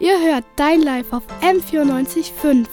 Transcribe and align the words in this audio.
Ihr 0.00 0.18
hört 0.20 0.44
Dein 0.56 0.82
Live 0.82 1.12
auf 1.12 1.22
M94.5. 1.40 2.66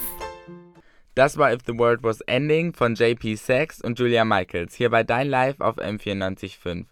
Das 1.14 1.38
war 1.38 1.52
If 1.52 1.60
the 1.64 1.78
World 1.78 2.02
Was 2.02 2.20
Ending 2.22 2.72
von 2.72 2.94
JP 2.94 3.36
Sachs 3.36 3.80
und 3.80 3.98
Julia 3.98 4.24
Michaels, 4.24 4.74
hier 4.74 4.90
bei 4.90 5.04
Dein 5.04 5.28
Live 5.28 5.60
auf 5.60 5.78
M94.5. 5.78 6.86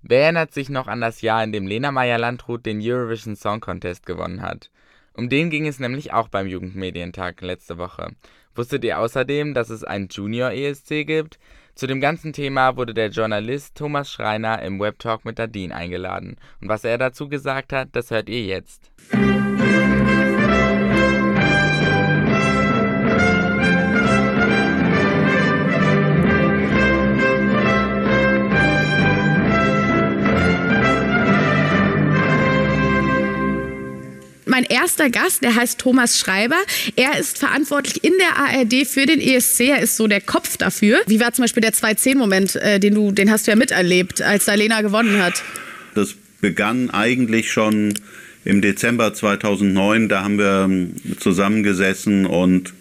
Wer 0.00 0.22
erinnert 0.22 0.54
sich 0.54 0.70
noch 0.70 0.86
an 0.86 1.02
das 1.02 1.20
Jahr, 1.20 1.44
in 1.44 1.52
dem 1.52 1.66
Lena 1.66 1.92
Meyer-Landrut 1.92 2.64
den 2.64 2.80
Eurovision 2.82 3.36
Song 3.36 3.60
Contest 3.60 4.06
gewonnen 4.06 4.40
hat? 4.40 4.70
Um 5.12 5.28
den 5.28 5.50
ging 5.50 5.66
es 5.66 5.78
nämlich 5.78 6.12
auch 6.12 6.28
beim 6.28 6.46
Jugendmedientag 6.46 7.42
letzte 7.42 7.76
Woche. 7.76 8.12
Wusstet 8.54 8.82
ihr 8.84 8.98
außerdem, 8.98 9.52
dass 9.52 9.68
es 9.68 9.84
einen 9.84 10.08
Junior 10.08 10.52
ESC 10.52 11.06
gibt? 11.06 11.38
Zu 11.74 11.86
dem 11.86 12.00
ganzen 12.00 12.32
Thema 12.32 12.76
wurde 12.78 12.94
der 12.94 13.10
Journalist 13.10 13.76
Thomas 13.76 14.10
Schreiner 14.10 14.62
im 14.62 14.80
Webtalk 14.80 15.26
mit 15.26 15.36
Nadine 15.36 15.74
eingeladen. 15.74 16.36
Und 16.62 16.70
was 16.70 16.84
er 16.84 16.96
dazu 16.96 17.28
gesagt 17.28 17.74
hat, 17.74 17.90
das 17.92 18.10
hört 18.10 18.30
ihr 18.30 18.42
jetzt. 18.42 18.90
Mein 34.56 34.64
erster 34.64 35.10
Gast, 35.10 35.42
der 35.42 35.54
heißt 35.54 35.78
Thomas 35.78 36.18
Schreiber. 36.18 36.56
Er 36.96 37.18
ist 37.18 37.36
verantwortlich 37.36 38.02
in 38.02 38.14
der 38.18 38.38
ARD 38.38 38.86
für 38.86 39.04
den 39.04 39.20
ESC. 39.20 39.60
Er 39.68 39.82
ist 39.82 39.98
so 39.98 40.06
der 40.06 40.22
Kopf 40.22 40.56
dafür. 40.56 41.00
Wie 41.06 41.20
war 41.20 41.30
zum 41.34 41.42
Beispiel 41.42 41.60
der 41.60 41.74
2-10-Moment, 41.74 42.56
äh, 42.56 42.80
den, 42.80 42.94
du, 42.94 43.12
den 43.12 43.30
hast 43.30 43.46
du 43.46 43.50
ja 43.50 43.56
miterlebt, 43.56 44.22
als 44.22 44.46
Lena 44.46 44.80
gewonnen 44.80 45.22
hat? 45.22 45.42
Das 45.94 46.14
begann 46.40 46.88
eigentlich 46.88 47.52
schon 47.52 47.92
im 48.46 48.62
Dezember 48.62 49.12
2009. 49.12 50.08
Da 50.08 50.24
haben 50.24 50.38
wir 50.38 50.64
ähm, 50.64 50.94
zusammengesessen 51.20 52.24
und 52.24 52.72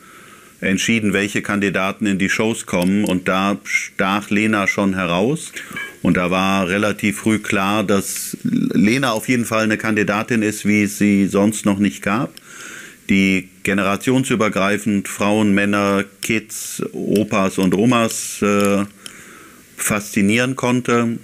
entschieden, 0.61 1.11
welche 1.11 1.41
Kandidaten 1.41 2.05
in 2.05 2.17
die 2.19 2.29
Shows 2.29 2.65
kommen. 2.65 3.03
Und 3.03 3.27
da 3.27 3.57
stach 3.65 4.29
Lena 4.29 4.67
schon 4.67 4.93
heraus. 4.93 5.51
Und 6.05 6.17
da 6.17 6.29
war 6.29 6.67
relativ 6.67 7.17
früh 7.17 7.39
klar, 7.39 7.83
dass 7.83 8.37
Lena 8.43 9.13
auf 9.13 9.27
jeden 9.27 9.43
Fall 9.43 9.63
eine 9.63 9.75
Kandidatin 9.75 10.43
ist, 10.43 10.63
wie 10.63 10.83
es 10.83 10.99
sie 10.99 11.25
sonst 11.25 11.65
noch 11.65 11.79
nicht 11.79 12.03
gab, 12.03 12.31
die 13.09 13.49
generationsübergreifend 13.63 15.07
Frauen, 15.07 15.55
Männer, 15.55 16.03
Kids, 16.21 16.83
Opas 16.93 17.57
und 17.57 17.73
Omas 17.73 18.39
äh, 18.43 18.85
faszinieren 19.77 20.55
konnte. 20.55 21.17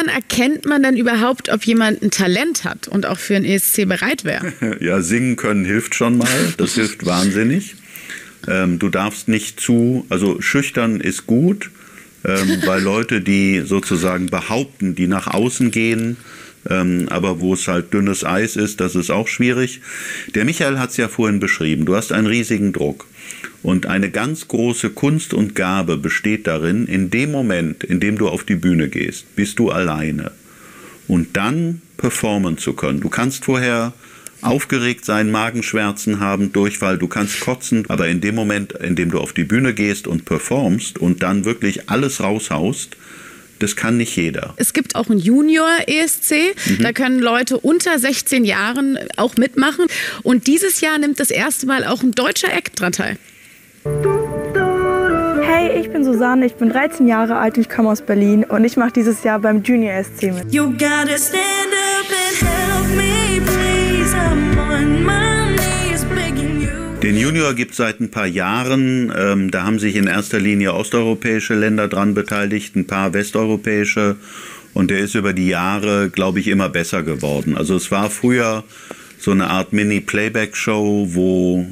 Woran 0.00 0.14
erkennt 0.14 0.64
man 0.64 0.82
denn 0.82 0.96
überhaupt, 0.96 1.50
ob 1.50 1.64
jemand 1.64 2.02
ein 2.02 2.10
Talent 2.10 2.64
hat 2.64 2.88
und 2.88 3.04
auch 3.04 3.18
für 3.18 3.36
ein 3.36 3.44
ESC 3.44 3.86
bereit 3.86 4.24
wäre? 4.24 4.52
ja, 4.80 5.02
singen 5.02 5.36
können 5.36 5.66
hilft 5.66 5.94
schon 5.94 6.16
mal. 6.16 6.54
Das 6.56 6.74
hilft 6.74 7.04
wahnsinnig. 7.06 7.76
Ähm, 8.48 8.78
du 8.78 8.88
darfst 8.88 9.28
nicht 9.28 9.60
zu, 9.60 10.06
also 10.08 10.40
schüchtern 10.40 11.00
ist 11.00 11.26
gut, 11.26 11.70
ähm, 12.24 12.62
weil 12.64 12.80
Leute, 12.80 13.20
die 13.20 13.62
sozusagen 13.66 14.26
behaupten, 14.26 14.94
die 14.94 15.06
nach 15.06 15.26
außen 15.26 15.70
gehen, 15.70 16.16
ähm, 16.68 17.06
aber 17.08 17.40
wo 17.40 17.54
es 17.54 17.68
halt 17.68 17.92
dünnes 17.94 18.24
Eis 18.24 18.56
ist, 18.56 18.80
das 18.80 18.94
ist 18.94 19.10
auch 19.10 19.28
schwierig. 19.28 19.80
Der 20.34 20.44
Michael 20.44 20.78
hat 20.78 20.90
es 20.90 20.96
ja 20.96 21.08
vorhin 21.08 21.40
beschrieben. 21.40 21.86
Du 21.86 21.96
hast 21.96 22.12
einen 22.12 22.26
riesigen 22.26 22.72
Druck. 22.72 23.06
Und 23.62 23.86
eine 23.86 24.10
ganz 24.10 24.48
große 24.48 24.90
Kunst 24.90 25.34
und 25.34 25.54
Gabe 25.54 25.96
besteht 25.96 26.46
darin, 26.46 26.86
in 26.86 27.10
dem 27.10 27.30
Moment, 27.30 27.84
in 27.84 28.00
dem 28.00 28.16
du 28.16 28.28
auf 28.28 28.44
die 28.44 28.56
Bühne 28.56 28.88
gehst, 28.88 29.36
bist 29.36 29.58
du 29.58 29.70
alleine. 29.70 30.32
Und 31.08 31.36
dann 31.36 31.82
performen 31.96 32.56
zu 32.56 32.72
können. 32.72 33.00
Du 33.00 33.10
kannst 33.10 33.44
vorher 33.44 33.92
aufgeregt 34.42 35.04
sein, 35.04 35.30
Magenschmerzen 35.30 36.20
haben, 36.20 36.52
Durchfall, 36.52 36.96
du 36.96 37.08
kannst 37.08 37.40
kotzen, 37.40 37.84
aber 37.88 38.08
in 38.08 38.20
dem 38.22 38.34
Moment, 38.34 38.72
in 38.72 38.96
dem 38.96 39.10
du 39.10 39.18
auf 39.18 39.34
die 39.34 39.44
Bühne 39.44 39.74
gehst 39.74 40.06
und 40.06 40.24
performst 40.24 40.98
und 40.98 41.22
dann 41.22 41.44
wirklich 41.44 41.90
alles 41.90 42.22
raushaust, 42.22 42.96
das 43.60 43.76
kann 43.76 43.96
nicht 43.98 44.16
jeder. 44.16 44.54
Es 44.56 44.72
gibt 44.72 44.96
auch 44.96 45.08
ein 45.08 45.18
Junior-ESC. 45.18 46.32
Mhm. 46.66 46.82
Da 46.82 46.92
können 46.92 47.20
Leute 47.20 47.58
unter 47.58 47.98
16 47.98 48.44
Jahren 48.44 48.98
auch 49.16 49.36
mitmachen. 49.36 49.86
Und 50.22 50.46
dieses 50.46 50.80
Jahr 50.80 50.98
nimmt 50.98 51.20
das 51.20 51.30
erste 51.30 51.66
Mal 51.66 51.84
auch 51.84 52.02
ein 52.02 52.12
deutscher 52.12 52.52
Act 52.52 52.80
dran 52.80 52.92
teil. 52.92 53.16
Hey, 55.42 55.80
ich 55.80 55.90
bin 55.90 56.04
Susanne, 56.04 56.46
ich 56.46 56.54
bin 56.54 56.70
13 56.70 57.06
Jahre 57.06 57.36
alt 57.36 57.56
und 57.56 57.62
ich 57.62 57.68
komme 57.68 57.90
aus 57.90 58.02
Berlin 58.02 58.44
und 58.44 58.64
ich 58.64 58.76
mache 58.76 58.92
dieses 58.92 59.22
Jahr 59.24 59.38
beim 59.38 59.62
Junior 59.62 60.02
SC 60.02 60.32
mit. 60.32 60.52
You 60.52 60.70
gotta 60.70 61.16
stand 61.18 61.72
up 61.72 61.79
Den 67.10 67.18
Junior 67.18 67.54
gibt 67.54 67.72
es 67.72 67.78
seit 67.78 67.98
ein 67.98 68.12
paar 68.12 68.28
Jahren. 68.28 69.12
Ähm, 69.18 69.50
da 69.50 69.64
haben 69.64 69.80
sich 69.80 69.96
in 69.96 70.06
erster 70.06 70.38
Linie 70.38 70.74
osteuropäische 70.74 71.56
Länder 71.56 71.88
dran 71.88 72.14
beteiligt, 72.14 72.76
ein 72.76 72.86
paar 72.86 73.12
westeuropäische. 73.12 74.14
Und 74.74 74.92
der 74.92 75.00
ist 75.00 75.16
über 75.16 75.32
die 75.32 75.48
Jahre, 75.48 76.08
glaube 76.08 76.38
ich, 76.38 76.46
immer 76.46 76.68
besser 76.68 77.02
geworden. 77.02 77.56
Also 77.56 77.74
es 77.74 77.90
war 77.90 78.10
früher 78.10 78.62
so 79.18 79.32
eine 79.32 79.48
Art 79.48 79.72
Mini-Playback-Show, 79.72 81.08
wo 81.10 81.66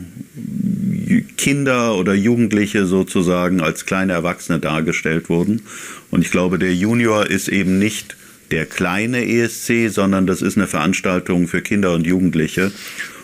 Kinder 1.37 1.95
oder 1.95 2.15
Jugendliche 2.15 2.87
sozusagen 2.87 3.61
als 3.61 3.87
kleine 3.87 4.15
Erwachsene 4.15 4.59
dargestellt 4.59 5.29
wurden. 5.29 5.63
Und 6.11 6.23
ich 6.23 6.33
glaube, 6.33 6.59
der 6.59 6.75
Junior 6.75 7.25
ist 7.25 7.47
eben 7.47 7.79
nicht 7.79 8.17
der 8.51 8.67
kleine 8.67 9.25
ESC, 9.25 9.89
sondern 9.89 10.27
das 10.27 10.43
ist 10.43 10.57
eine 10.57 10.67
Veranstaltung 10.67 11.47
für 11.47 11.63
Kinder 11.63 11.95
und 11.95 12.09
Jugendliche. 12.09 12.73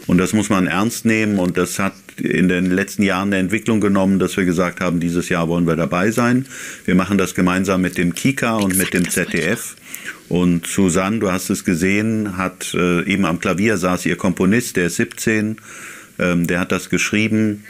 Und 0.06 0.18
das 0.18 0.32
muss 0.32 0.50
man 0.50 0.66
ernst 0.66 1.04
nehmen 1.04 1.38
und 1.38 1.56
das 1.56 1.78
hat 1.78 1.94
in 2.20 2.48
den 2.48 2.70
letzten 2.70 3.02
Jahren 3.02 3.28
eine 3.28 3.38
Entwicklung 3.38 3.80
genommen, 3.80 4.18
dass 4.18 4.36
wir 4.36 4.44
gesagt 4.44 4.80
haben, 4.80 5.00
dieses 5.00 5.28
Jahr 5.28 5.48
wollen 5.48 5.66
wir 5.66 5.76
dabei 5.76 6.10
sein. 6.10 6.46
Wir 6.84 6.94
machen 6.94 7.18
das 7.18 7.34
gemeinsam 7.34 7.80
mit 7.80 7.98
dem 7.98 8.14
Kika 8.14 8.56
und 8.56 8.76
mit 8.76 8.94
dem 8.94 9.08
ZDF. 9.08 9.76
Und 10.28 10.66
Susanne, 10.66 11.18
du 11.18 11.30
hast 11.30 11.50
es 11.50 11.64
gesehen, 11.64 12.36
hat 12.36 12.74
äh, 12.74 13.04
eben 13.04 13.24
am 13.24 13.40
Klavier 13.40 13.76
saß 13.76 14.06
ihr 14.06 14.16
Komponist, 14.16 14.76
der 14.76 14.86
ist 14.86 14.96
17, 14.96 15.56
ähm, 16.18 16.46
der 16.46 16.60
hat 16.60 16.72
das 16.72 16.88
geschrieben. 16.90 17.64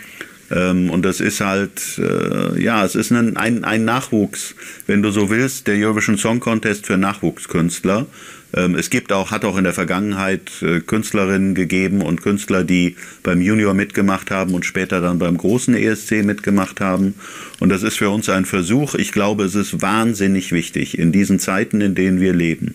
Ähm, 0.50 0.90
und 0.90 1.04
das 1.04 1.20
ist 1.20 1.40
halt, 1.40 1.98
äh, 1.98 2.60
ja, 2.60 2.84
es 2.84 2.94
ist 2.94 3.10
ein, 3.10 3.36
ein, 3.36 3.64
ein, 3.64 3.84
Nachwuchs, 3.84 4.54
wenn 4.86 5.02
du 5.02 5.10
so 5.10 5.30
willst, 5.30 5.66
der 5.66 5.76
Eurovision 5.76 6.18
Song 6.18 6.40
Contest 6.40 6.86
für 6.86 6.96
Nachwuchskünstler. 6.96 8.06
Ähm, 8.54 8.74
es 8.74 8.90
gibt 8.90 9.12
auch, 9.12 9.30
hat 9.30 9.44
auch 9.44 9.56
in 9.56 9.64
der 9.64 9.72
Vergangenheit 9.72 10.50
äh, 10.62 10.80
Künstlerinnen 10.80 11.54
gegeben 11.54 12.02
und 12.02 12.22
Künstler, 12.22 12.62
die 12.62 12.96
beim 13.22 13.40
Junior 13.40 13.74
mitgemacht 13.74 14.30
haben 14.30 14.54
und 14.54 14.64
später 14.64 15.00
dann 15.00 15.18
beim 15.18 15.36
großen 15.36 15.74
ESC 15.74 16.22
mitgemacht 16.24 16.80
haben. 16.80 17.14
Und 17.58 17.70
das 17.70 17.82
ist 17.82 17.96
für 17.96 18.10
uns 18.10 18.28
ein 18.28 18.44
Versuch. 18.44 18.94
Ich 18.94 19.12
glaube, 19.12 19.44
es 19.44 19.54
ist 19.54 19.82
wahnsinnig 19.82 20.52
wichtig 20.52 20.98
in 20.98 21.10
diesen 21.10 21.38
Zeiten, 21.38 21.80
in 21.80 21.94
denen 21.94 22.20
wir 22.20 22.32
leben, 22.32 22.74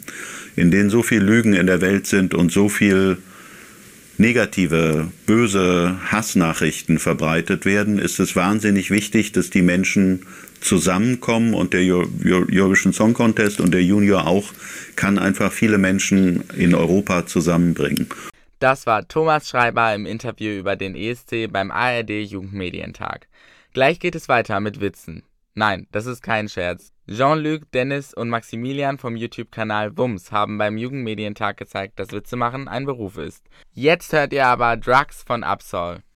in 0.56 0.72
denen 0.72 0.90
so 0.90 1.04
viel 1.04 1.22
Lügen 1.22 1.54
in 1.54 1.68
der 1.68 1.82
Welt 1.82 2.08
sind 2.08 2.34
und 2.34 2.52
so 2.52 2.68
viel 2.68 3.18
negative, 4.20 5.12
böse 5.26 5.98
Hassnachrichten 6.12 7.00
verbreitet 7.00 7.66
werden, 7.66 7.98
ist 7.98 8.20
es 8.20 8.36
wahnsinnig 8.36 8.92
wichtig, 8.92 9.32
dass 9.32 9.50
die 9.50 9.62
Menschen 9.62 10.26
zusammenkommen 10.60 11.54
und 11.54 11.74
der 11.74 11.82
Eurovision 11.82 12.92
Song 12.94 13.14
Contest 13.14 13.62
und 13.62 13.74
der 13.74 13.84
Junior 13.84 14.28
auch 14.28 14.52
kann 14.96 15.18
einfach 15.18 15.52
viele 15.52 15.78
Menschen 15.78 16.44
in 16.58 16.76
Europa 16.76 17.26
zusammenbringen. 17.26 18.10
Das 18.60 18.86
war 18.86 19.08
Thomas 19.08 19.48
Schreiber 19.48 19.96
im 19.96 20.06
Interview 20.06 20.52
über 20.52 20.76
den 20.76 20.96
ESC 20.96 21.50
beim 21.50 21.72
ARD 21.72 22.10
Jugendmedientag. 22.10 23.28
Gleich 23.74 24.02
geht 24.02 24.16
es 24.16 24.28
weiter 24.28 24.60
mit 24.60 24.82
Witzen. 24.82 25.24
Nein, 25.56 25.88
das 25.94 26.06
ist 26.06 26.22
kein 26.22 26.50
Scherz. 26.50 26.92
Jean-Luc, 27.12 27.72
Dennis 27.72 28.14
und 28.14 28.30
Maximilian 28.30 29.00
vom 29.00 29.16
YouTube-Kanal 29.16 29.98
Wums 29.98 30.32
haben 30.32 30.60
beim 30.60 30.78
Jugendmedientag 30.78 31.58
gezeigt, 31.58 31.98
dass 31.98 32.12
Witze 32.12 32.36
machen 32.36 32.68
ein 32.68 32.86
Beruf 32.86 33.18
ist. 33.18 33.50
Jetzt 33.74 34.14
hört 34.14 34.32
ihr 34.32 34.46
aber 34.46 34.78
Drugs 34.78 35.24
von 35.24 35.44
Absol. 35.44 36.04